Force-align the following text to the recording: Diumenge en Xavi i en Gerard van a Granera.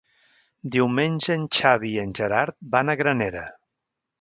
Diumenge 0.75 1.35
en 1.39 1.43
Xavi 1.57 1.91
i 1.99 2.01
en 2.07 2.17
Gerard 2.21 2.59
van 2.77 2.91
a 2.91 2.97
Granera. 3.03 3.45